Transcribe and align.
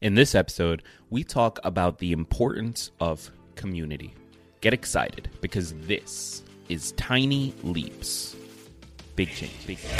In 0.00 0.14
this 0.14 0.36
episode, 0.36 0.84
we 1.10 1.24
talk 1.24 1.58
about 1.64 1.98
the 1.98 2.12
importance 2.12 2.92
of 3.00 3.32
community. 3.56 4.14
Get 4.60 4.72
excited 4.72 5.28
because 5.40 5.72
this 5.88 6.44
is 6.68 6.92
Tiny 6.92 7.52
Leaps. 7.64 8.36
Big 9.16 9.28
change. 9.30 9.66
Big 9.66 9.78
change. 9.78 9.98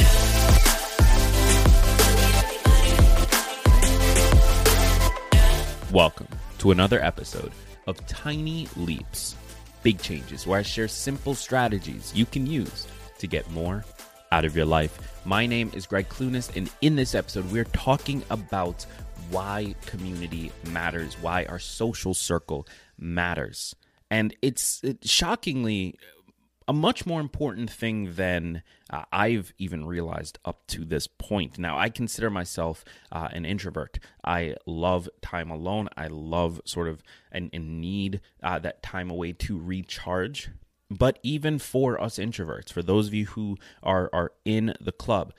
Welcome 5.91 6.29
to 6.59 6.71
another 6.71 7.03
episode 7.03 7.51
of 7.89 8.07
Tiny 8.07 8.69
Leaps. 8.77 9.35
Big 9.83 10.01
changes 10.01 10.47
where 10.47 10.61
I 10.61 10.63
share 10.63 10.87
simple 10.87 11.35
strategies 11.35 12.13
you 12.15 12.25
can 12.25 12.47
use 12.47 12.87
to 13.19 13.27
get 13.27 13.51
more 13.51 13.85
out 14.31 14.45
of 14.45 14.55
your 14.55 14.67
life. 14.67 15.21
My 15.25 15.45
name 15.45 15.73
is 15.75 15.87
Gregg 15.87 16.09
Clunis, 16.09 16.55
and 16.57 16.71
in 16.83 16.95
this 16.95 17.17
episode, 17.17 17.51
we're 17.51 17.65
talking 17.65 18.23
about 18.31 18.87
why 19.31 19.75
community 19.87 20.53
matters, 20.71 21.17
why 21.21 21.45
our 21.45 21.59
social 21.59 22.15
circle 22.15 22.67
matters. 22.99 23.75
And 24.11 24.35
it's 24.43 24.83
shockingly 25.05 25.99
a 26.69 26.73
much 26.73 27.07
more 27.07 27.21
important 27.21 27.71
thing 27.71 28.13
than 28.13 28.63
uh, 28.91 29.05
I've 29.11 29.55
even 29.57 29.87
realized 29.87 30.39
up 30.45 30.67
to 30.69 30.85
this 30.85 31.07
point. 31.07 31.59
Now, 31.59 31.79
I 31.79 31.89
consider 31.89 32.29
myself 32.29 32.85
uh, 33.11 33.29
an 33.33 33.47
introvert. 33.47 33.99
I 34.23 34.55
love 34.67 35.09
time 35.23 35.51
alone. 35.51 35.89
I 35.97 36.09
love 36.09 36.61
sort 36.67 36.89
of 36.89 37.03
and, 37.33 37.49
and 37.55 37.81
need 37.81 38.21
uh, 38.43 38.59
that 38.59 38.83
time 38.83 39.11
away 39.11 39.33
to 39.33 39.59
recharge. 39.59 40.51
But 40.91 41.19
even 41.23 41.59
for 41.59 42.01
us 42.01 42.19
introverts, 42.19 42.71
for 42.71 42.83
those 42.83 43.09
of 43.09 43.15
you 43.15 43.27
who 43.27 43.57
are 43.83 44.09
are 44.13 44.33
in 44.45 44.75
the 44.81 44.93
club, 44.93 45.35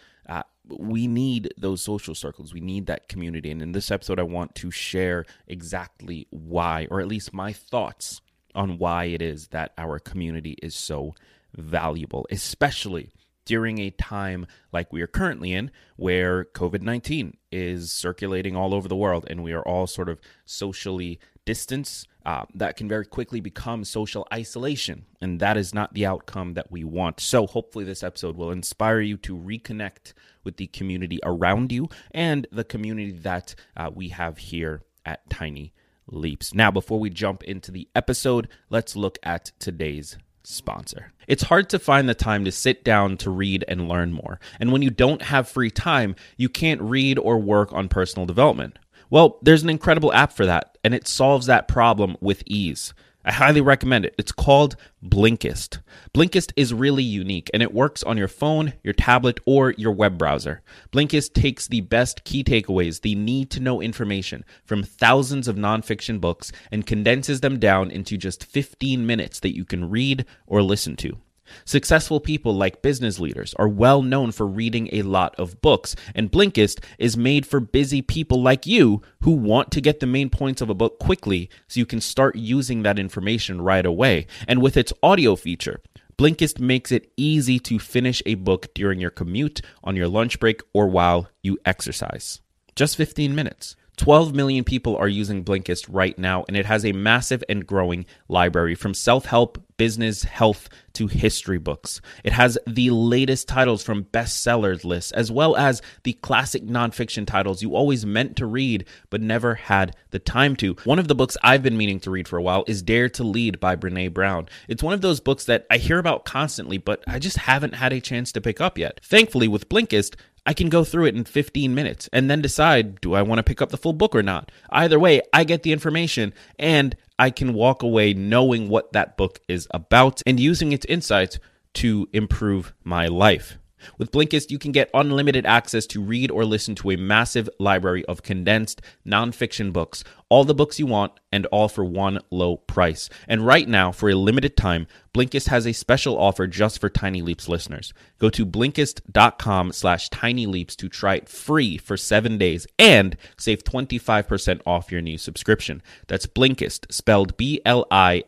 we 0.78 1.08
need 1.08 1.54
those 1.58 1.82
social 1.82 2.16
circles. 2.16 2.54
We 2.54 2.62
need 2.62 2.88
that 2.88 3.08
community. 3.08 3.52
And 3.52 3.62
in 3.62 3.72
this 3.72 3.92
episode, 3.92 4.20
I 4.20 4.24
want 4.24 4.56
to 4.56 4.72
share 4.72 5.26
exactly 5.48 6.28
why, 6.30 6.88
or 6.90 7.02
at 7.02 7.08
least 7.08 7.34
my 7.34 7.54
thoughts 7.54 8.22
on 8.56 8.78
why 8.78 9.06
it 9.06 9.22
is 9.22 9.48
that 9.50 9.74
our 9.78 10.00
community 10.00 10.58
is 10.62 10.76
so 10.76 11.16
valuable, 11.56 12.28
especially 12.32 13.10
during 13.46 13.80
a 13.80 13.90
time 13.90 14.46
like 14.72 14.94
we 14.94 15.02
are 15.02 15.08
currently 15.08 15.54
in, 15.54 15.72
where 15.96 16.46
COVID 16.46 16.82
19 16.82 17.36
is 17.52 17.92
circulating 17.92 18.56
all 18.56 18.74
over 18.74 18.88
the 18.88 18.96
world 18.96 19.26
and 19.28 19.44
we 19.44 19.54
are 19.54 19.64
all 19.64 19.88
sort 19.88 20.10
of 20.10 20.20
socially 20.46 21.20
distanced. 21.50 22.08
Uh, 22.28 22.46
that 22.54 22.78
can 22.78 22.88
very 22.88 23.06
quickly 23.06 23.40
become 23.40 23.84
social 23.84 24.28
isolation, 24.32 25.06
and 25.20 25.40
that 25.40 25.58
is 25.58 25.74
not 25.74 25.92
the 25.96 26.06
outcome 26.06 26.54
that 26.54 26.70
we 26.70 26.84
want. 26.84 27.20
So, 27.20 27.48
hopefully, 27.48 27.86
this 27.86 28.04
episode 28.04 28.36
will 28.38 28.52
inspire 28.52 29.00
you 29.00 29.18
to 29.18 29.36
reconnect 29.36 30.14
with 30.44 30.58
the 30.58 30.68
community 30.68 31.20
around 31.24 31.72
you 31.72 31.90
and 32.12 32.46
the 32.52 32.64
community 32.64 33.12
that 33.12 33.56
uh, 33.76 33.90
we 33.92 34.10
have 34.10 34.38
here 34.38 34.84
at 35.08 35.28
Tiny 35.28 35.74
Leaps. 36.06 36.54
Now, 36.54 36.70
before 36.70 37.00
we 37.00 37.10
jump 37.10 37.44
into 37.46 37.72
the 37.72 37.88
episode, 37.96 38.48
let's 38.70 38.96
look 38.96 39.18
at 39.24 39.52
today's 39.58 40.16
sponsor. 40.44 41.14
It's 41.28 41.44
hard 41.44 41.70
to 41.70 41.80
find 41.80 42.08
the 42.08 42.14
time 42.14 42.46
to 42.46 42.52
sit 42.52 42.84
down 42.84 43.18
to 43.18 43.32
read 43.32 43.66
and 43.68 43.88
learn 43.88 44.14
more. 44.14 44.40
And 44.60 44.72
when 44.72 44.84
you 44.84 44.92
don't 44.92 45.24
have 45.24 45.48
free 45.48 45.72
time, 45.72 46.16
you 46.38 46.50
can't 46.50 46.82
read 46.82 47.18
or 47.18 47.40
work 47.40 47.74
on 47.74 47.88
personal 47.88 48.28
development. 48.28 48.78
Well, 49.10 49.40
there's 49.42 49.64
an 49.64 49.70
incredible 49.70 50.14
app 50.14 50.32
for 50.32 50.46
that, 50.46 50.78
and 50.84 50.94
it 50.94 51.08
solves 51.08 51.48
that 51.48 51.68
problem 51.68 52.16
with 52.22 52.44
ease. 52.46 52.94
I 53.26 53.34
highly 53.34 53.60
recommend 53.60 54.06
it. 54.06 54.16
It's 54.18 54.32
called 54.32 54.78
Blinkist. 55.04 55.80
Blinkist 56.14 56.54
is 56.56 56.74
really 56.74 57.04
unique 57.04 57.50
and 57.54 57.62
it 57.62 57.74
works 57.74 58.02
on 58.02 58.18
your 58.18 58.30
phone, 58.30 58.74
your 58.82 58.94
tablet, 58.94 59.42
or 59.46 59.76
your 59.78 59.92
web 59.92 60.18
browser. 60.18 60.62
Blinkist 60.92 61.34
takes 61.34 61.68
the 61.68 61.82
best 61.82 62.24
key 62.24 62.46
takeaways, 62.46 63.02
the 63.02 63.16
need 63.16 63.52
to 63.52 63.60
know 63.60 63.82
information 63.82 64.46
from 64.64 64.84
thousands 64.84 65.50
of 65.50 65.58
nonfiction 65.58 66.22
books 66.22 66.54
and 66.72 66.88
condenses 66.88 67.42
them 67.42 67.60
down 67.60 67.92
into 67.92 68.18
just 68.18 68.46
15 68.46 69.06
minutes 69.06 69.42
that 69.42 69.56
you 69.56 69.66
can 69.66 69.90
read 69.90 70.26
or 70.48 70.62
listen 70.64 70.96
to. 70.96 71.18
Successful 71.66 72.20
people 72.20 72.54
like 72.54 72.82
business 72.82 73.20
leaders 73.20 73.54
are 73.56 73.68
well 73.68 74.02
known 74.02 74.32
for 74.32 74.48
reading 74.48 74.90
a 74.92 75.02
lot 75.02 75.36
of 75.38 75.62
books, 75.62 75.96
and 76.16 76.32
Blinkist 76.32 76.84
is 76.98 77.18
made 77.18 77.46
for 77.46 77.60
busy 77.60 78.02
people 78.02 78.42
like 78.42 78.66
you 78.66 79.02
who 79.22 79.32
want 79.32 79.72
to 79.72 79.82
get 79.82 80.00
the 80.00 80.06
main 80.06 80.30
points 80.30 80.62
of 80.62 80.70
a 80.70 80.76
book 80.76 81.00
quickly 81.00 81.50
so 81.68 81.80
you 81.80 81.86
can 81.86 82.02
start 82.02 82.36
using 82.36 82.84
that 82.84 83.00
information 83.00 83.62
right 83.62 83.86
away. 83.86 84.28
And 84.48 84.62
with 84.62 84.78
its 84.78 84.94
audio 85.04 85.36
feature, 85.36 85.82
Blinkist 86.20 86.60
makes 86.60 86.92
it 86.92 87.14
easy 87.16 87.60
to 87.60 87.80
finish 87.80 88.22
a 88.26 88.36
book 88.36 88.74
during 88.74 89.00
your 89.00 89.10
commute, 89.10 89.62
on 89.86 89.96
your 89.96 90.10
lunch 90.10 90.38
break, 90.40 90.62
or 90.74 90.88
while 90.88 91.30
you 91.42 91.58
exercise. 91.66 92.42
Just 92.76 92.98
15 92.98 93.34
minutes. 93.34 93.78
12 93.96 94.34
million 94.34 94.64
people 94.64 94.96
are 94.98 95.08
using 95.08 95.44
Blinkist 95.44 95.88
right 95.90 96.18
now, 96.18 96.46
and 96.48 96.56
it 96.56 96.66
has 96.66 96.86
a 96.86 96.94
massive 96.94 97.44
and 97.50 97.68
growing 97.68 98.06
library 98.28 98.76
from 98.76 98.94
self 98.94 99.26
help, 99.26 99.62
business, 99.80 100.24
health 100.24 100.68
to 100.92 101.08
history 101.08 101.58
books. 101.58 102.02
It 102.26 102.34
has 102.34 102.58
the 102.68 102.90
latest 102.90 103.48
titles 103.48 103.82
from 103.82 104.04
bestsellers 104.04 104.84
lists, 104.84 105.14
as 105.14 105.32
well 105.32 105.56
as 105.56 105.82
the 106.04 106.14
classic 106.14 106.66
nonfiction 106.66 107.26
titles 107.26 107.64
you 107.64 107.76
always 107.76 108.06
meant 108.06 108.36
to 108.36 108.46
read 108.46 108.86
but 109.10 109.22
never 109.22 109.56
had 109.56 109.96
the 110.12 110.20
time 110.20 110.58
to. 110.58 110.76
One 110.84 111.00
of 111.00 111.08
the 111.08 111.16
books 111.16 111.38
I've 111.42 111.64
been 111.64 111.78
meaning 111.78 112.02
to 112.02 112.12
read 112.12 112.28
for 112.28 112.38
a 112.38 112.42
while 112.42 112.66
is 112.68 112.82
Dare 112.82 113.08
to 113.10 113.24
Lead 113.24 113.62
by 113.62 113.78
Brene 113.78 114.14
Brown. 114.14 114.50
It's 114.68 114.84
one 114.84 114.94
of 114.94 115.02
those 115.02 115.22
books 115.22 115.46
that 115.46 115.66
I 115.72 115.78
hear 115.78 115.98
about 115.98 116.26
constantly, 116.26 116.78
but 116.78 117.02
I 117.08 117.18
just 117.18 117.38
haven't 117.38 117.76
had 117.76 117.94
a 117.94 118.02
chance 118.02 118.34
to 118.34 118.42
pick 118.42 118.60
up 118.60 118.78
yet. 118.78 119.00
Thankfully, 119.02 119.48
with 119.48 119.70
Blinkist, 119.70 120.16
I 120.46 120.54
can 120.54 120.68
go 120.68 120.84
through 120.84 121.06
it 121.06 121.16
in 121.16 121.24
15 121.24 121.74
minutes 121.74 122.10
and 122.12 122.30
then 122.30 122.42
decide 122.42 123.00
do 123.00 123.14
I 123.14 123.22
want 123.22 123.40
to 123.40 123.44
pick 123.44 123.62
up 123.62 123.70
the 123.70 123.78
full 123.78 123.94
book 123.94 124.14
or 124.14 124.24
not. 124.24 124.52
Either 124.70 125.00
way, 125.00 125.22
I 125.32 125.46
get 125.46 125.64
the 125.64 125.72
information 125.72 126.34
and 126.58 126.98
I 127.20 127.30
can 127.30 127.54
walk 127.54 127.84
away 127.84 128.14
knowing 128.14 128.70
what 128.70 128.94
that 128.94 129.18
book 129.18 129.42
is 129.48 129.68
about 129.72 130.22
and 130.26 130.40
using 130.40 130.72
its 130.72 130.86
insights 130.86 131.38
to 131.76 132.08
improve 132.14 132.74
my 132.84 133.08
life. 133.08 133.60
With 133.98 134.12
Blinkist, 134.12 134.52
you 134.52 134.60
can 134.60 134.72
get 134.72 134.90
unlimited 134.94 135.46
access 135.46 135.86
to 135.88 136.02
read 136.02 136.32
or 136.32 136.46
listen 136.46 136.76
to 136.76 136.92
a 136.92 136.98
massive 136.98 137.50
library 137.60 138.06
of 138.06 138.24
condensed 138.24 138.82
nonfiction 139.06 139.74
books, 139.74 140.04
all 140.30 140.44
the 140.44 140.54
books 140.54 140.80
you 140.80 140.86
want, 140.86 141.14
and 141.32 141.46
all 141.48 141.68
for 141.70 141.84
one 141.84 142.20
low 142.32 142.58
price. 142.58 143.10
And 143.28 143.46
right 143.46 143.68
now, 143.68 143.92
for 143.92 144.10
a 144.10 144.16
limited 144.16 144.56
time, 144.58 144.88
Blinkist 145.14 145.48
has 145.48 145.66
a 145.66 145.74
special 145.74 146.18
offer 146.18 146.48
just 146.48 146.80
for 146.80 146.90
Tiny 146.90 147.22
Leaps 147.22 147.50
listeners. 147.50 147.94
Go 148.20 148.30
to 148.30 148.46
Blinkist.com 148.46 149.72
slash 149.72 150.10
Tiny 150.10 150.46
Leaps 150.46 150.76
to 150.78 150.88
try 150.90 151.16
it 151.16 151.28
free 151.30 151.78
for 151.78 151.98
seven 151.98 152.38
days 152.38 152.68
and 152.78 153.18
save 153.38 153.64
25% 153.64 154.62
off 154.66 154.92
your 154.92 155.02
new 155.02 155.18
subscription. 155.18 155.82
That's 156.08 156.28
Blinkist, 156.28 156.92
spelled 156.92 157.38
B-L-I-N-K-I-S-T 157.38 158.28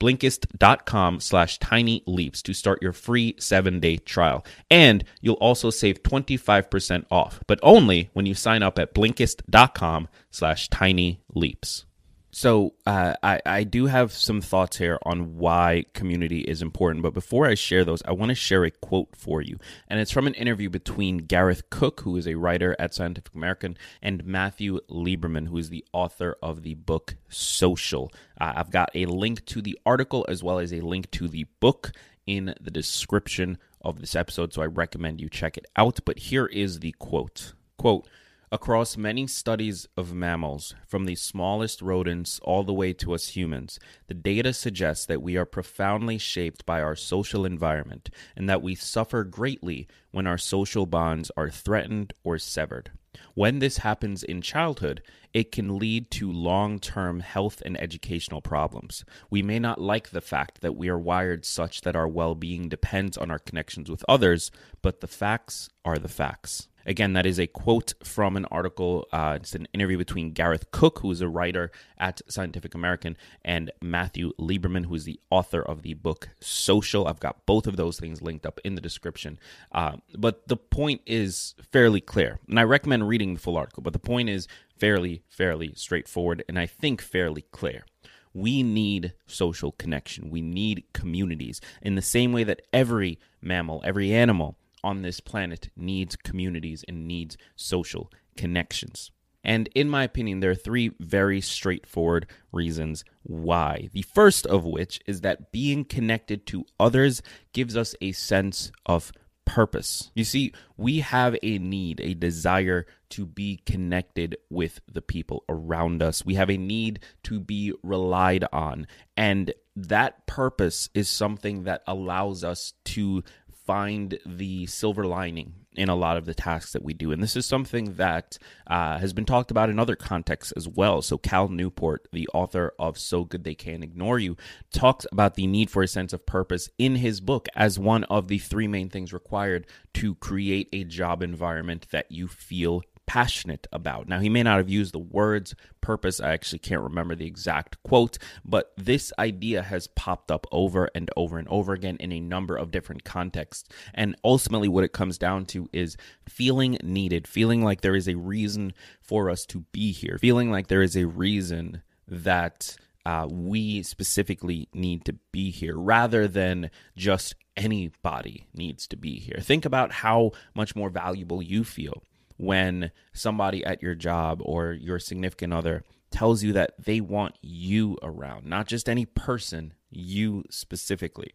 blinkist.com 0.00 1.20
slash 1.20 1.58
tiny 1.58 2.02
leaps 2.06 2.42
to 2.42 2.52
start 2.52 2.82
your 2.82 2.92
free 2.92 3.36
seven 3.38 3.78
day 3.78 3.98
trial. 3.98 4.44
And 4.70 5.04
you'll 5.20 5.34
also 5.34 5.70
save 5.70 6.02
25% 6.02 7.04
off, 7.10 7.40
but 7.46 7.60
only 7.62 8.10
when 8.14 8.26
you 8.26 8.34
sign 8.34 8.62
up 8.62 8.78
at 8.78 8.94
blinkist.com 8.94 10.08
slash 10.30 10.68
tiny 10.68 11.20
leaps. 11.34 11.84
So 12.32 12.74
uh, 12.86 13.14
I, 13.22 13.40
I 13.44 13.64
do 13.64 13.86
have 13.86 14.12
some 14.12 14.40
thoughts 14.40 14.76
here 14.76 14.98
on 15.02 15.36
why 15.36 15.84
community 15.94 16.40
is 16.40 16.62
important, 16.62 17.02
but 17.02 17.12
before 17.12 17.46
I 17.46 17.54
share 17.54 17.84
those, 17.84 18.02
I 18.04 18.12
want 18.12 18.28
to 18.28 18.36
share 18.36 18.64
a 18.64 18.70
quote 18.70 19.16
for 19.16 19.42
you, 19.42 19.58
and 19.88 19.98
it's 19.98 20.12
from 20.12 20.28
an 20.28 20.34
interview 20.34 20.70
between 20.70 21.18
Gareth 21.18 21.70
Cook, 21.70 22.02
who 22.02 22.16
is 22.16 22.28
a 22.28 22.36
writer 22.36 22.76
at 22.78 22.94
Scientific 22.94 23.34
American, 23.34 23.76
and 24.00 24.24
Matthew 24.24 24.78
Lieberman, 24.88 25.48
who 25.48 25.58
is 25.58 25.70
the 25.70 25.84
author 25.92 26.36
of 26.40 26.62
the 26.62 26.74
book 26.74 27.16
Social. 27.28 28.12
Uh, 28.40 28.52
I've 28.56 28.70
got 28.70 28.90
a 28.94 29.06
link 29.06 29.44
to 29.46 29.60
the 29.60 29.78
article 29.84 30.24
as 30.28 30.42
well 30.42 30.60
as 30.60 30.72
a 30.72 30.80
link 30.80 31.10
to 31.12 31.26
the 31.26 31.46
book 31.58 31.90
in 32.26 32.54
the 32.60 32.70
description 32.70 33.58
of 33.80 34.00
this 34.00 34.14
episode, 34.14 34.52
so 34.52 34.62
I 34.62 34.66
recommend 34.66 35.20
you 35.20 35.28
check 35.28 35.56
it 35.56 35.66
out. 35.74 35.98
But 36.04 36.18
here 36.18 36.46
is 36.46 36.78
the 36.78 36.92
quote: 36.92 37.54
"Quote." 37.76 38.06
Across 38.52 38.96
many 38.96 39.28
studies 39.28 39.86
of 39.96 40.12
mammals, 40.12 40.74
from 40.84 41.04
the 41.04 41.14
smallest 41.14 41.80
rodents 41.80 42.40
all 42.42 42.64
the 42.64 42.72
way 42.72 42.92
to 42.94 43.14
us 43.14 43.28
humans, 43.28 43.78
the 44.08 44.14
data 44.14 44.52
suggests 44.52 45.06
that 45.06 45.22
we 45.22 45.36
are 45.36 45.44
profoundly 45.44 46.18
shaped 46.18 46.66
by 46.66 46.82
our 46.82 46.96
social 46.96 47.44
environment 47.44 48.10
and 48.34 48.48
that 48.48 48.60
we 48.60 48.74
suffer 48.74 49.22
greatly 49.22 49.86
when 50.10 50.26
our 50.26 50.36
social 50.36 50.84
bonds 50.84 51.30
are 51.36 51.48
threatened 51.48 52.12
or 52.24 52.38
severed. 52.38 52.90
When 53.34 53.60
this 53.60 53.78
happens 53.78 54.24
in 54.24 54.42
childhood, 54.42 55.00
it 55.32 55.52
can 55.52 55.78
lead 55.78 56.10
to 56.12 56.32
long 56.32 56.80
term 56.80 57.20
health 57.20 57.62
and 57.64 57.80
educational 57.80 58.40
problems. 58.40 59.04
We 59.30 59.42
may 59.42 59.60
not 59.60 59.80
like 59.80 60.10
the 60.10 60.20
fact 60.20 60.60
that 60.60 60.74
we 60.74 60.88
are 60.88 60.98
wired 60.98 61.44
such 61.44 61.82
that 61.82 61.94
our 61.94 62.08
well 62.08 62.34
being 62.34 62.68
depends 62.68 63.16
on 63.16 63.30
our 63.30 63.38
connections 63.38 63.88
with 63.88 64.04
others, 64.08 64.50
but 64.82 65.00
the 65.00 65.06
facts 65.06 65.70
are 65.84 65.98
the 65.98 66.08
facts. 66.08 66.66
Again, 66.86 67.12
that 67.12 67.26
is 67.26 67.38
a 67.38 67.46
quote 67.46 67.92
from 68.02 68.36
an 68.36 68.46
article. 68.46 69.06
Uh, 69.12 69.38
it's 69.40 69.54
an 69.54 69.68
interview 69.72 69.98
between 69.98 70.32
Gareth 70.32 70.70
Cook, 70.70 71.00
who 71.00 71.10
is 71.10 71.20
a 71.20 71.28
writer 71.28 71.70
at 71.98 72.20
Scientific 72.28 72.74
American, 72.74 73.16
and 73.44 73.70
Matthew 73.82 74.32
Lieberman, 74.38 74.86
who 74.86 74.94
is 74.94 75.04
the 75.04 75.20
author 75.30 75.60
of 75.60 75.82
the 75.82 75.94
book 75.94 76.28
Social. 76.40 77.06
I've 77.06 77.20
got 77.20 77.46
both 77.46 77.66
of 77.66 77.76
those 77.76 77.98
things 77.98 78.22
linked 78.22 78.46
up 78.46 78.60
in 78.64 78.74
the 78.74 78.80
description. 78.80 79.38
Uh, 79.72 79.96
but 80.16 80.48
the 80.48 80.56
point 80.56 81.02
is 81.06 81.54
fairly 81.70 82.00
clear, 82.00 82.40
and 82.48 82.58
I 82.58 82.64
recommend 82.64 83.08
reading 83.08 83.34
the 83.34 83.40
full 83.40 83.56
article. 83.56 83.82
But 83.82 83.92
the 83.92 83.98
point 83.98 84.28
is 84.28 84.48
fairly, 84.78 85.22
fairly 85.28 85.72
straightforward, 85.74 86.44
and 86.48 86.58
I 86.58 86.66
think 86.66 87.02
fairly 87.02 87.42
clear. 87.52 87.84
We 88.32 88.62
need 88.62 89.12
social 89.26 89.72
connection. 89.72 90.30
We 90.30 90.40
need 90.40 90.84
communities 90.92 91.60
in 91.82 91.96
the 91.96 92.02
same 92.02 92.32
way 92.32 92.44
that 92.44 92.62
every 92.72 93.18
mammal, 93.42 93.82
every 93.84 94.12
animal 94.12 94.56
on 94.82 95.02
this 95.02 95.20
planet 95.20 95.70
needs 95.76 96.16
communities 96.16 96.84
and 96.88 97.06
needs 97.06 97.36
social 97.56 98.10
connections. 98.36 99.10
And 99.42 99.68
in 99.74 99.88
my 99.88 100.04
opinion, 100.04 100.40
there 100.40 100.50
are 100.50 100.54
three 100.54 100.92
very 101.00 101.40
straightforward 101.40 102.26
reasons 102.52 103.04
why. 103.22 103.88
The 103.92 104.02
first 104.02 104.46
of 104.46 104.64
which 104.64 105.00
is 105.06 105.22
that 105.22 105.50
being 105.50 105.84
connected 105.84 106.46
to 106.48 106.66
others 106.78 107.22
gives 107.52 107.76
us 107.76 107.94
a 108.00 108.12
sense 108.12 108.70
of 108.84 109.12
purpose. 109.46 110.10
You 110.14 110.24
see, 110.24 110.52
we 110.76 111.00
have 111.00 111.36
a 111.42 111.58
need, 111.58 112.00
a 112.00 112.14
desire 112.14 112.86
to 113.10 113.26
be 113.26 113.60
connected 113.66 114.36
with 114.48 114.80
the 114.86 115.02
people 115.02 115.44
around 115.48 116.02
us. 116.02 116.24
We 116.24 116.34
have 116.34 116.50
a 116.50 116.56
need 116.56 117.00
to 117.24 117.40
be 117.40 117.72
relied 117.82 118.44
on. 118.52 118.86
And 119.16 119.52
that 119.74 120.26
purpose 120.26 120.88
is 120.94 121.08
something 121.08 121.64
that 121.64 121.82
allows 121.86 122.44
us 122.44 122.74
to 122.84 123.24
find 123.70 124.18
the 124.26 124.66
silver 124.66 125.06
lining 125.06 125.54
in 125.76 125.88
a 125.88 125.94
lot 125.94 126.16
of 126.16 126.26
the 126.26 126.34
tasks 126.34 126.72
that 126.72 126.82
we 126.82 126.92
do. 126.92 127.12
And 127.12 127.22
this 127.22 127.36
is 127.36 127.46
something 127.46 127.94
that 127.94 128.36
uh, 128.66 128.98
has 128.98 129.12
been 129.12 129.24
talked 129.24 129.52
about 129.52 129.70
in 129.70 129.78
other 129.78 129.94
contexts 129.94 130.52
as 130.56 130.66
well. 130.66 131.02
So, 131.02 131.16
Cal 131.16 131.46
Newport, 131.46 132.08
the 132.12 132.26
author 132.34 132.74
of 132.80 132.98
So 132.98 133.22
Good 133.22 133.44
They 133.44 133.54
Can't 133.54 133.84
Ignore 133.84 134.18
You, 134.18 134.36
talks 134.72 135.06
about 135.12 135.36
the 135.36 135.46
need 135.46 135.70
for 135.70 135.84
a 135.84 135.86
sense 135.86 136.12
of 136.12 136.26
purpose 136.26 136.68
in 136.78 136.96
his 136.96 137.20
book 137.20 137.46
as 137.54 137.78
one 137.78 138.02
of 138.04 138.26
the 138.26 138.38
three 138.38 138.66
main 138.66 138.90
things 138.90 139.12
required 139.12 139.68
to 139.94 140.16
create 140.16 140.68
a 140.72 140.82
job 140.82 141.22
environment 141.22 141.86
that 141.92 142.10
you 142.10 142.26
feel 142.26 142.82
passionate 143.10 143.66
about. 143.72 144.06
Now, 144.06 144.20
he 144.20 144.28
may 144.28 144.44
not 144.44 144.58
have 144.58 144.70
used 144.70 144.94
the 144.94 145.00
words 145.00 145.56
purpose. 145.80 146.20
I 146.20 146.30
actually 146.30 146.60
can't 146.60 146.80
remember 146.80 147.16
the 147.16 147.26
exact 147.26 147.82
quote, 147.82 148.18
but 148.44 148.72
this 148.76 149.12
idea 149.18 149.64
has 149.64 149.88
popped 149.88 150.30
up 150.30 150.46
over 150.52 150.88
and 150.94 151.10
over 151.16 151.36
and 151.36 151.48
over 151.48 151.72
again 151.72 151.96
in 151.98 152.12
a 152.12 152.20
number 152.20 152.54
of 152.54 152.70
different 152.70 153.02
contexts. 153.02 153.68
And 153.94 154.14
ultimately, 154.22 154.68
what 154.68 154.84
it 154.84 154.92
comes 154.92 155.18
down 155.18 155.46
to 155.46 155.68
is 155.72 155.96
feeling 156.28 156.78
needed, 156.84 157.26
feeling 157.26 157.64
like 157.64 157.80
there 157.80 157.96
is 157.96 158.06
a 158.08 158.14
reason 158.14 158.74
for 159.02 159.28
us 159.28 159.44
to 159.46 159.64
be 159.72 159.90
here, 159.90 160.16
feeling 160.20 160.52
like 160.52 160.68
there 160.68 160.82
is 160.82 160.96
a 160.96 161.08
reason 161.08 161.82
that. 162.06 162.76
Uh, 163.06 163.26
we 163.30 163.82
specifically 163.82 164.68
need 164.74 165.06
to 165.06 165.14
be 165.32 165.50
here 165.50 165.74
rather 165.74 166.28
than 166.28 166.70
just 166.94 167.34
anybody 167.56 168.46
needs 168.52 168.86
to 168.86 168.94
be 168.94 169.18
here. 169.18 169.38
Think 169.40 169.64
about 169.64 169.90
how 169.90 170.32
much 170.54 170.76
more 170.76 170.90
valuable 170.90 171.40
you 171.40 171.64
feel 171.64 172.02
when 172.40 172.90
somebody 173.12 173.62
at 173.64 173.82
your 173.82 173.94
job 173.94 174.40
or 174.42 174.72
your 174.72 174.98
significant 174.98 175.52
other 175.52 175.84
tells 176.10 176.42
you 176.42 176.54
that 176.54 176.72
they 176.82 177.00
want 177.00 177.36
you 177.42 177.98
around, 178.02 178.46
not 178.46 178.66
just 178.66 178.88
any 178.88 179.04
person, 179.04 179.74
you 179.90 180.44
specifically. 180.50 181.32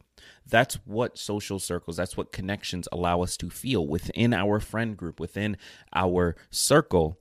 That's 0.48 0.76
what 0.86 1.20
social 1.20 1.60
circles, 1.60 1.98
that's 1.98 2.18
what 2.18 2.32
connections 2.32 2.88
allow 2.92 3.22
us 3.22 3.38
to 3.38 3.52
feel 3.52 3.86
within 3.86 4.34
our 4.34 4.60
friend 4.60 4.98
group, 4.98 5.20
within 5.20 5.58
our 5.94 6.36
circle. 6.50 7.20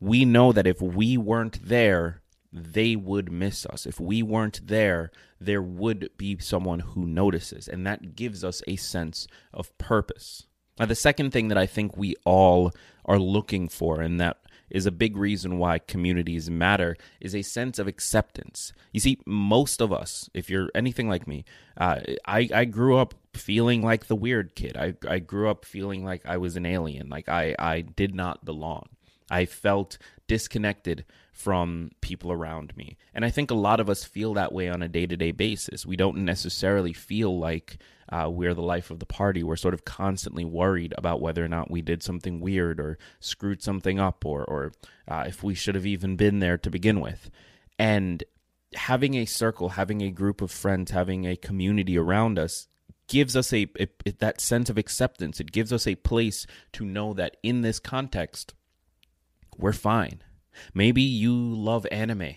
We 0.00 0.24
know 0.24 0.50
that 0.52 0.66
if 0.66 0.82
we 0.82 1.16
weren't 1.16 1.66
there, 1.66 2.22
they 2.52 2.96
would 2.96 3.30
miss 3.30 3.66
us. 3.66 3.86
If 3.86 4.00
we 4.00 4.22
weren't 4.22 4.66
there, 4.66 5.12
there 5.40 5.62
would 5.62 6.10
be 6.16 6.38
someone 6.38 6.80
who 6.80 7.06
notices, 7.06 7.68
and 7.68 7.86
that 7.86 8.16
gives 8.16 8.42
us 8.42 8.62
a 8.66 8.76
sense 8.76 9.28
of 9.52 9.76
purpose. 9.78 10.46
Now, 10.78 10.86
the 10.86 10.94
second 10.94 11.32
thing 11.32 11.48
that 11.48 11.58
I 11.58 11.66
think 11.66 11.96
we 11.96 12.14
all 12.24 12.72
are 13.04 13.18
looking 13.18 13.68
for, 13.68 14.00
and 14.00 14.20
that 14.20 14.38
is 14.70 14.86
a 14.86 14.90
big 14.92 15.16
reason 15.16 15.58
why 15.58 15.78
communities 15.78 16.50
matter, 16.50 16.96
is 17.20 17.34
a 17.34 17.42
sense 17.42 17.78
of 17.78 17.86
acceptance. 17.86 18.72
You 18.92 19.00
see, 19.00 19.18
most 19.24 19.80
of 19.80 19.92
us, 19.92 20.28
if 20.34 20.50
you're 20.50 20.70
anything 20.74 21.08
like 21.08 21.28
me, 21.28 21.44
uh, 21.76 22.00
I, 22.26 22.48
I 22.52 22.64
grew 22.64 22.96
up 22.96 23.14
feeling 23.34 23.82
like 23.82 24.06
the 24.06 24.16
weird 24.16 24.54
kid. 24.56 24.76
I, 24.76 24.94
I 25.08 25.18
grew 25.20 25.48
up 25.48 25.64
feeling 25.64 26.04
like 26.04 26.26
I 26.26 26.38
was 26.38 26.56
an 26.56 26.66
alien, 26.66 27.08
like 27.08 27.28
I, 27.28 27.54
I 27.58 27.82
did 27.82 28.14
not 28.14 28.44
belong. 28.44 28.88
I 29.30 29.46
felt 29.46 29.98
disconnected 30.26 31.04
from 31.32 31.90
people 32.00 32.30
around 32.30 32.76
me. 32.76 32.96
And 33.14 33.24
I 33.24 33.30
think 33.30 33.50
a 33.50 33.54
lot 33.54 33.80
of 33.80 33.90
us 33.90 34.04
feel 34.04 34.34
that 34.34 34.52
way 34.52 34.68
on 34.68 34.82
a 34.82 34.88
day 34.88 35.06
to 35.06 35.16
day 35.16 35.32
basis. 35.32 35.86
We 35.86 35.96
don't 35.96 36.18
necessarily 36.18 36.92
feel 36.92 37.38
like 37.38 37.78
uh, 38.10 38.28
we're 38.30 38.54
the 38.54 38.62
life 38.62 38.90
of 38.90 38.98
the 38.98 39.06
party. 39.06 39.42
We're 39.42 39.56
sort 39.56 39.74
of 39.74 39.84
constantly 39.84 40.44
worried 40.44 40.94
about 40.96 41.20
whether 41.20 41.44
or 41.44 41.48
not 41.48 41.70
we 41.70 41.82
did 41.82 42.02
something 42.02 42.40
weird 42.40 42.80
or 42.80 42.98
screwed 43.20 43.62
something 43.62 43.98
up 43.98 44.24
or, 44.24 44.44
or 44.44 44.72
uh, 45.08 45.24
if 45.26 45.42
we 45.42 45.54
should 45.54 45.74
have 45.74 45.86
even 45.86 46.16
been 46.16 46.38
there 46.40 46.58
to 46.58 46.70
begin 46.70 47.00
with. 47.00 47.30
And 47.78 48.22
having 48.74 49.14
a 49.14 49.24
circle, 49.24 49.70
having 49.70 50.02
a 50.02 50.10
group 50.10 50.40
of 50.40 50.50
friends, 50.50 50.90
having 50.90 51.26
a 51.26 51.36
community 51.36 51.98
around 51.98 52.38
us 52.38 52.68
gives 53.06 53.36
us 53.36 53.52
a, 53.52 53.68
a, 53.78 53.88
a 54.06 54.12
that 54.12 54.40
sense 54.40 54.70
of 54.70 54.78
acceptance. 54.78 55.40
It 55.40 55.52
gives 55.52 55.72
us 55.72 55.86
a 55.86 55.94
place 55.96 56.46
to 56.72 56.84
know 56.84 57.12
that 57.14 57.36
in 57.42 57.62
this 57.62 57.78
context, 57.78 58.54
we're 59.56 59.72
fine 59.72 60.22
Maybe 60.72 61.02
you 61.02 61.34
love 61.34 61.86
anime 61.90 62.34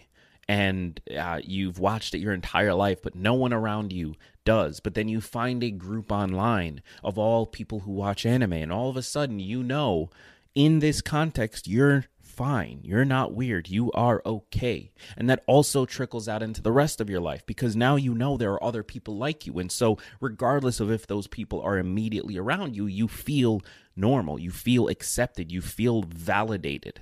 and 0.47 0.99
uh, 1.17 1.41
you've 1.43 1.79
watched 1.79 2.15
it 2.15 2.19
your 2.19 2.33
entire 2.33 2.73
life, 2.73 3.01
but 3.01 3.15
no 3.15 3.33
one 3.33 3.53
around 3.53 3.91
you 3.91 4.15
does. 4.45 4.79
But 4.79 4.93
then 4.93 5.09
you 5.09 5.19
find 5.19 5.63
a 5.63 5.71
group 5.71 6.11
online 6.11 6.81
of 7.03 7.17
all 7.17 7.45
people 7.45 7.81
who 7.81 7.91
watch 7.91 8.25
anime, 8.25 8.53
and 8.53 8.71
all 8.71 8.89
of 8.89 8.97
a 8.97 9.03
sudden 9.03 9.39
you 9.39 9.63
know 9.63 10.09
in 10.55 10.79
this 10.79 11.01
context, 11.01 11.67
you're 11.67 12.05
fine. 12.19 12.79
You're 12.83 13.05
not 13.05 13.33
weird. 13.33 13.67
You 13.67 13.91
are 13.93 14.21
okay. 14.25 14.91
And 15.17 15.29
that 15.29 15.43
also 15.47 15.85
trickles 15.85 16.27
out 16.27 16.43
into 16.43 16.61
the 16.61 16.71
rest 16.71 17.01
of 17.01 17.09
your 17.09 17.19
life 17.19 17.45
because 17.45 17.75
now 17.75 17.95
you 17.95 18.13
know 18.13 18.37
there 18.37 18.53
are 18.53 18.63
other 18.63 18.83
people 18.83 19.17
like 19.17 19.45
you. 19.45 19.59
And 19.59 19.71
so, 19.71 19.97
regardless 20.21 20.79
of 20.79 20.91
if 20.91 21.07
those 21.07 21.27
people 21.27 21.61
are 21.61 21.77
immediately 21.77 22.37
around 22.37 22.75
you, 22.75 22.85
you 22.85 23.07
feel 23.07 23.61
normal. 23.95 24.39
You 24.39 24.51
feel 24.51 24.87
accepted. 24.87 25.51
You 25.51 25.61
feel 25.61 26.03
validated 26.03 27.01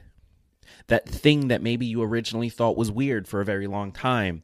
that 0.88 1.08
thing 1.08 1.48
that 1.48 1.62
maybe 1.62 1.86
you 1.86 2.02
originally 2.02 2.50
thought 2.50 2.78
was 2.78 2.92
weird 2.92 3.28
for 3.28 3.42
a 3.42 3.46
very 3.46 3.68
long 3.68 3.92
time 3.92 4.44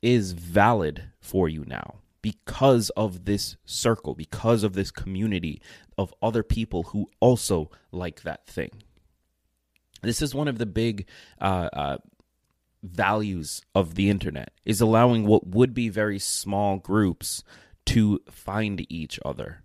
is 0.00 0.32
valid 0.32 1.04
for 1.20 1.48
you 1.48 1.64
now 1.66 1.96
because 2.22 2.90
of 2.90 3.24
this 3.24 3.56
circle, 3.64 4.14
because 4.14 4.62
of 4.62 4.74
this 4.74 4.90
community 4.90 5.60
of 5.98 6.14
other 6.22 6.42
people 6.42 6.84
who 6.84 7.10
also 7.20 7.70
like 7.90 8.22
that 8.22 8.46
thing. 8.46 8.70
This 10.02 10.22
is 10.22 10.34
one 10.34 10.48
of 10.48 10.58
the 10.58 10.66
big 10.66 11.06
uh, 11.40 11.68
uh, 11.72 11.96
values 12.82 13.62
of 13.74 13.94
the 13.94 14.10
internet 14.10 14.52
is 14.64 14.80
allowing 14.80 15.26
what 15.26 15.46
would 15.46 15.74
be 15.74 15.88
very 15.88 16.18
small 16.18 16.78
groups 16.78 17.44
to 17.86 18.20
find 18.30 18.84
each 18.90 19.18
other 19.24 19.62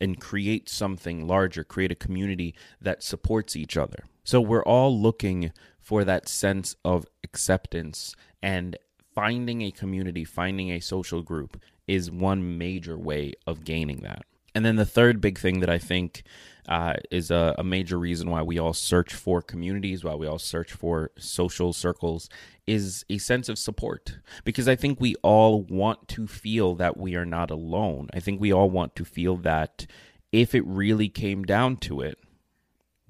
and 0.00 0.20
create 0.20 0.68
something 0.68 1.26
larger, 1.26 1.62
create 1.62 1.92
a 1.92 1.96
community 1.96 2.54
that 2.80 3.02
supports 3.02 3.54
each 3.54 3.76
other. 3.76 4.04
So 4.30 4.40
we're 4.40 4.62
all 4.62 4.96
looking 4.96 5.50
for 5.80 6.04
that 6.04 6.28
sense 6.28 6.76
of 6.84 7.04
acceptance 7.24 8.14
and 8.40 8.76
finding 9.12 9.60
a 9.62 9.72
community, 9.72 10.24
finding 10.24 10.70
a 10.70 10.78
social 10.78 11.20
group 11.20 11.60
is 11.88 12.12
one 12.12 12.56
major 12.56 12.96
way 12.96 13.32
of 13.44 13.64
gaining 13.64 14.02
that. 14.02 14.22
And 14.54 14.64
then 14.64 14.76
the 14.76 14.86
third 14.86 15.20
big 15.20 15.36
thing 15.36 15.58
that 15.58 15.68
I 15.68 15.78
think 15.78 16.22
uh, 16.68 16.94
is 17.10 17.32
a, 17.32 17.56
a, 17.58 17.64
major 17.64 17.98
reason 17.98 18.30
why 18.30 18.42
we 18.42 18.56
all 18.56 18.72
search 18.72 19.14
for 19.14 19.42
communities, 19.42 20.04
why 20.04 20.14
we 20.14 20.28
all 20.28 20.38
search 20.38 20.70
for 20.74 21.10
social 21.18 21.72
circles, 21.72 22.28
is 22.68 23.04
a 23.10 23.18
sense 23.18 23.48
of 23.48 23.58
support. 23.58 24.18
Because 24.44 24.68
I 24.68 24.76
think 24.76 25.00
we 25.00 25.16
all 25.24 25.62
want 25.62 26.06
to 26.06 26.28
feel 26.28 26.76
that 26.76 26.96
we 26.96 27.16
are 27.16 27.26
not 27.26 27.50
alone. 27.50 28.08
I 28.14 28.20
think 28.20 28.40
we 28.40 28.52
all 28.52 28.70
want 28.70 28.94
to 28.94 29.04
feel 29.04 29.38
that 29.38 29.88
if 30.30 30.54
it 30.54 30.64
really 30.64 31.08
came 31.08 31.42
down 31.42 31.78
to 31.78 32.00
it, 32.00 32.16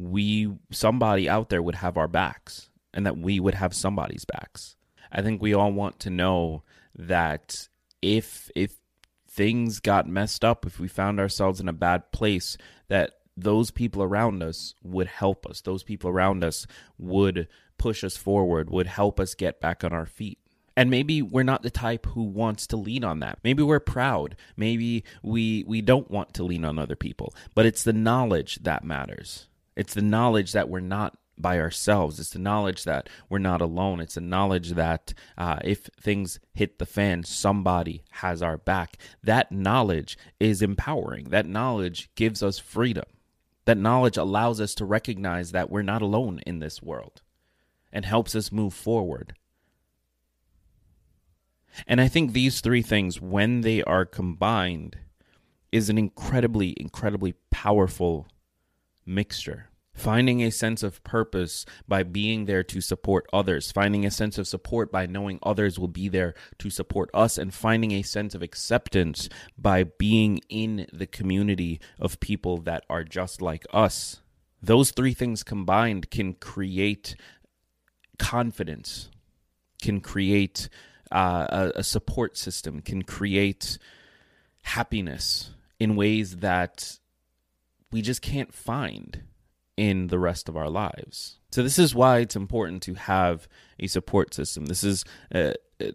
we 0.01 0.51
somebody 0.71 1.29
out 1.29 1.51
there 1.51 1.63
would 1.63 1.75
have 1.77 1.97
our 1.97 2.09
backs 2.09 2.71
and 2.95 3.05
that 3.07 3.19
we 3.19 3.39
would 3.39 3.55
have 3.55 3.75
somebody's 3.75 4.25
backs. 4.25 4.77
I 5.13 5.23
think 5.23 5.43
we 5.43 5.55
all 5.55 5.73
want 5.73 6.01
to 6.01 6.11
know 6.11 6.63
that 6.97 7.69
if 8.01 8.51
if 8.55 8.77
things 9.29 9.81
got 9.81 10.09
messed 10.09 10.45
up, 10.45 10.67
if 10.67 10.81
we 10.81 10.89
found 10.89 11.21
ourselves 11.21 11.61
in 11.61 11.69
a 11.69 11.73
bad 11.73 12.11
place, 12.13 12.57
that 12.89 13.13
those 13.37 13.71
people 13.71 14.03
around 14.03 14.43
us 14.43 14.75
would 14.83 15.07
help 15.07 15.47
us. 15.47 15.61
Those 15.61 15.83
people 15.83 16.11
around 16.11 16.43
us 16.45 16.67
would 16.99 17.49
push 17.79 18.03
us 18.05 18.17
forward, 18.17 18.71
would 18.71 18.87
help 18.87 19.21
us 19.21 19.35
get 19.35 19.61
back 19.61 19.85
on 19.85 19.93
our 19.93 20.07
feet. 20.07 20.39
and 20.77 20.91
maybe 20.91 21.21
we're 21.21 21.43
not 21.43 21.63
the 21.63 21.71
type 21.71 22.07
who 22.07 22.23
wants 22.23 22.67
to 22.69 22.77
lean 22.77 23.05
on 23.05 23.21
that 23.21 23.39
maybe 23.45 23.63
we're 23.63 23.81
proud 23.81 24.37
maybe 24.57 25.05
we 25.23 25.65
we 25.67 25.83
don't 25.83 26.11
want 26.11 26.33
to 26.33 26.43
lean 26.45 26.65
on 26.65 26.79
other 26.79 26.97
people 26.97 27.35
but 27.55 27.67
it's 27.67 27.83
the 27.83 27.93
knowledge 27.93 28.57
that 28.63 28.85
matters 28.85 29.49
it's 29.81 29.95
the 29.95 30.03
knowledge 30.03 30.53
that 30.53 30.69
we're 30.69 30.81
not 30.81 31.17
by 31.39 31.59
ourselves. 31.59 32.21
It's 32.21 32.29
the 32.29 32.39
knowledge 32.39 32.85
that 32.85 33.09
we're 33.31 33.39
not 33.39 33.63
alone. 33.63 33.99
It's 33.99 34.17
the 34.17 34.21
knowledge 34.21 34.73
that 34.73 35.15
uh, 35.39 35.59
if 35.65 35.89
things 35.99 36.39
hit 36.53 36.79
the 36.79 36.85
fan, 36.85 37.25
somebody 37.25 38.03
has 38.11 38.43
our 38.43 38.59
back. 38.59 38.99
That 39.23 39.51
knowledge 39.51 40.19
is 40.39 40.61
empowering. 40.61 41.31
That 41.31 41.47
knowledge 41.47 42.11
gives 42.15 42.43
us 42.43 42.59
freedom. 42.59 43.07
That 43.65 43.79
knowledge 43.79 44.19
allows 44.19 44.61
us 44.61 44.75
to 44.75 44.85
recognize 44.85 45.53
that 45.53 45.71
we're 45.71 45.81
not 45.81 46.03
alone 46.03 46.41
in 46.47 46.59
this 46.59 46.83
world 46.83 47.23
and 47.91 48.05
helps 48.05 48.35
us 48.37 48.53
move 48.53 48.75
forward. 48.75 49.33
And 51.87 52.03
I 52.03 52.09
think 52.09 52.35
these 52.35 52.61
three 52.61 52.83
things, 52.83 53.19
when 53.19 53.63
they 53.63 53.83
are 53.85 54.05
combined, 54.05 54.99
is 55.73 55.89
an 55.89 55.97
incredibly, 55.97 56.77
incredibly 56.79 57.33
powerful 57.51 58.29
mixture 59.07 59.70
finding 60.01 60.43
a 60.43 60.51
sense 60.51 60.83
of 60.83 61.03
purpose 61.05 61.67
by 61.87 62.03
being 62.03 62.47
there 62.47 62.63
to 62.65 62.81
support 62.81 63.27
others, 63.33 63.71
finding 63.71 64.07
a 64.07 64.11
sense 64.11 64.39
of 64.39 64.49
support 64.49 64.91
by 64.91 65.07
knowing 65.07 65.39
others 65.43 65.79
will 65.79 65.89
be 65.89 66.09
there 66.09 66.35
to 66.59 66.71
support 66.71 67.11
us, 67.13 67.37
and 67.37 67.53
finding 67.53 67.93
a 67.93 68.03
sense 68.03 68.35
of 68.35 68.43
acceptance 68.43 69.29
by 69.59 69.85
being 69.85 70.41
in 70.49 70.87
the 70.93 71.07
community 71.07 71.79
of 71.99 72.19
people 72.21 72.57
that 72.59 72.85
are 72.89 73.05
just 73.05 73.43
like 73.43 73.67
us. 73.73 74.21
Those 74.63 74.91
three 74.91 75.15
things 75.15 75.43
combined 75.43 76.11
can 76.11 76.35
create 76.35 77.15
confidence, 78.19 79.11
can 79.83 80.01
create 80.01 80.69
uh, 81.13 81.47
a, 81.51 81.81
a 81.81 81.83
support 81.83 82.37
system, 82.37 82.81
can 82.81 83.03
create 83.03 83.79
happiness 84.63 85.51
in 85.79 85.97
ways 85.97 86.39
that 86.39 86.99
we 87.93 88.03
just 88.03 88.23
can't 88.23 88.55
find 88.55 89.23
in 89.81 90.09
the 90.09 90.19
rest 90.19 90.47
of 90.47 90.59
our 90.59 90.69
lives. 90.69 91.39
So, 91.51 91.63
this 91.63 91.79
is 91.79 91.95
why 91.95 92.19
it's 92.19 92.37
important 92.37 92.83
to 92.83 92.93
have 92.93 93.49
a 93.79 93.87
support 93.87 94.35
system. 94.35 94.67
This 94.67 94.85
is, 94.85 95.07
uh, 95.35 95.55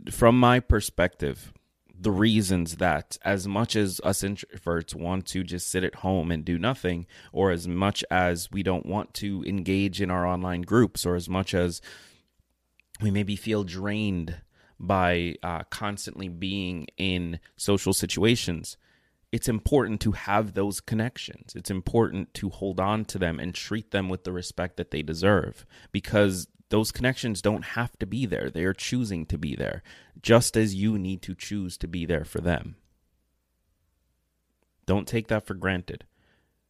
from 0.10 0.39
my 0.39 0.60
perspective, 0.60 1.54
the 1.98 2.12
reasons 2.12 2.77
that 2.77 3.15
as 3.24 3.48
much 3.48 3.75
as 3.75 4.01
us 4.04 4.24
introverts 4.24 4.96
want 4.96 5.27
to 5.27 5.44
just 5.44 5.70
sit 5.70 5.84
at 5.84 5.96
home 5.96 6.32
and 6.32 6.44
do 6.44 6.58
nothing, 6.58 7.06
or 7.32 7.51
as 7.51 7.68
much 7.68 8.04
as 8.10 8.51
we 8.51 8.63
don't 8.63 8.88
want 8.88 9.13
to 9.13 9.44
engage 9.46 10.01
in 10.01 10.10
our 10.10 10.25
online 10.25 10.63
groups, 10.63 11.06
or 11.06 11.13
as 11.13 11.30
much 11.30 11.54
as 11.54 11.80
we 13.01 13.12
maybe 13.12 13.36
feel 13.36 13.63
drained 13.63 14.42
by 14.80 15.36
uh, 15.44 15.62
constantly 15.70 16.27
being 16.27 16.88
in 16.98 17.39
social 17.56 17.94
situations, 17.94 18.77
it's 19.36 19.50
important 19.50 20.00
to 20.00 20.13
have 20.13 20.54
those 20.54 20.80
connections. 20.80 21.51
It's 21.58 21.70
important 21.70 22.34
to 22.36 22.48
hold 22.48 22.80
on 22.80 23.04
to 23.04 23.20
them 23.20 23.38
and 23.38 23.54
treat 23.54 23.92
them 23.92 24.08
with 24.08 24.24
the 24.24 24.32
respect 24.32 24.77
that 24.77 24.92
they 24.92 25.01
deserve 25.01 25.65
because 25.92 26.48
those 26.70 26.94
connections 26.94 27.42
don't 27.42 27.65
have 27.65 28.00
to 28.00 28.06
be 28.06 28.25
there. 28.25 28.50
They 28.50 28.63
are 28.63 28.74
choosing 28.74 29.25
to 29.25 29.38
be 29.38 29.54
there, 29.54 29.84
just 30.22 30.56
as 30.56 30.74
you 30.74 30.98
need 30.98 31.22
to 31.24 31.36
choose 31.36 31.77
to 31.80 31.88
be 31.88 32.06
there 32.06 32.24
for 32.24 32.39
them. 32.39 32.77
Don't 34.86 35.06
take 35.06 35.27
that 35.27 35.46
for 35.46 35.54
granted 35.54 36.06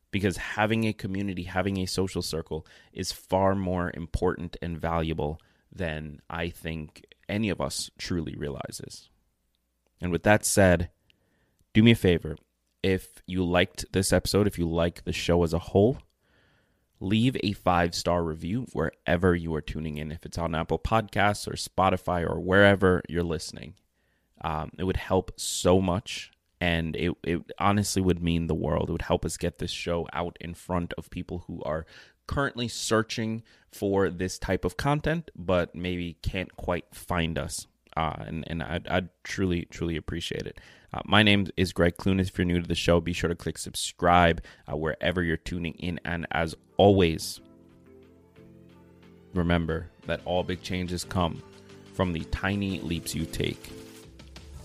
because 0.09 0.37
having 0.37 0.85
a 0.85 0.93
community, 0.93 1.43
having 1.43 1.77
a 1.77 1.85
social 1.85 2.23
circle 2.23 2.65
is 2.91 3.11
far 3.11 3.53
more 3.53 3.91
important 3.93 4.57
and 4.59 4.75
valuable 4.75 5.39
than 5.71 6.19
I 6.31 6.49
think 6.49 7.05
any 7.29 7.49
of 7.49 7.61
us 7.61 7.91
truly 7.99 8.35
realizes. 8.35 9.11
And 10.01 10.11
with 10.11 10.23
that 10.23 10.43
said, 10.43 10.89
do 11.71 11.83
me 11.83 11.91
a 11.91 11.95
favor 11.95 12.37
if 12.85 13.23
you 13.25 13.43
liked 13.43 13.83
this 13.93 14.13
episode, 14.13 14.45
if 14.45 14.59
you 14.59 14.69
like 14.69 15.05
the 15.05 15.11
show 15.11 15.43
as 15.43 15.53
a 15.53 15.59
whole, 15.59 15.97
leave 16.99 17.35
a 17.43 17.53
five 17.53 17.95
star 17.95 18.23
review 18.23 18.67
wherever 18.73 19.33
you 19.33 19.55
are 19.55 19.61
tuning 19.61 19.97
in, 19.97 20.11
if 20.11 20.23
it's 20.23 20.37
on 20.37 20.53
Apple 20.53 20.77
Podcasts 20.77 21.47
or 21.47 21.53
Spotify 21.53 22.23
or 22.23 22.39
wherever 22.39 23.01
you're 23.09 23.23
listening. 23.23 23.73
Um, 24.43 24.69
it 24.77 24.83
would 24.83 24.97
help 24.97 25.31
so 25.35 25.81
much. 25.81 26.31
And 26.61 26.95
it, 26.95 27.13
it 27.23 27.41
honestly 27.57 28.03
would 28.03 28.21
mean 28.21 28.45
the 28.45 28.53
world. 28.53 28.89
It 28.89 28.91
would 28.91 29.01
help 29.01 29.25
us 29.25 29.35
get 29.35 29.57
this 29.57 29.71
show 29.71 30.07
out 30.13 30.37
in 30.39 30.53
front 30.53 30.93
of 30.93 31.09
people 31.09 31.45
who 31.47 31.63
are 31.63 31.87
currently 32.27 32.67
searching 32.67 33.41
for 33.71 34.11
this 34.11 34.37
type 34.37 34.63
of 34.63 34.77
content, 34.77 35.31
but 35.35 35.73
maybe 35.73 36.17
can't 36.21 36.55
quite 36.55 36.85
find 36.93 37.39
us. 37.39 37.65
Uh, 37.97 38.15
and 38.25 38.43
and 38.47 38.61
I'd, 38.61 38.87
I'd 38.87 39.09
truly, 39.23 39.67
truly 39.71 39.95
appreciate 39.95 40.45
it. 40.45 40.59
Uh, 40.93 41.01
my 41.05 41.23
name 41.23 41.47
is 41.57 41.73
Gregg 41.73 41.97
Clunis. 41.97 42.29
If 42.29 42.37
you're 42.37 42.45
new 42.45 42.61
to 42.61 42.67
the 42.67 42.75
show, 42.75 42.99
be 42.99 43.13
sure 43.13 43.27
to 43.27 43.35
click 43.35 43.57
subscribe 43.57 44.41
uh, 44.71 44.75
wherever 44.75 45.23
you're 45.23 45.37
tuning 45.37 45.73
in. 45.75 45.99
And 46.05 46.27
as 46.31 46.55
always, 46.77 47.39
remember 49.33 49.89
that 50.07 50.21
all 50.25 50.43
big 50.43 50.61
changes 50.61 51.03
come 51.03 51.41
from 51.93 52.13
the 52.13 52.25
tiny 52.25 52.79
leaps 52.81 53.15
you 53.15 53.25
take 53.25 53.71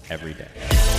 every 0.09 0.35
day. 0.35 0.90